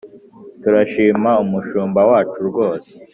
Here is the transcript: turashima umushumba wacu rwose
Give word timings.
turashima 0.61 1.31
umushumba 1.43 1.99
wacu 2.09 2.39
rwose 2.49 2.89